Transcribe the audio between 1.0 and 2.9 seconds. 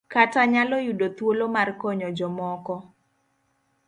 thuolo mar konyo jomoko.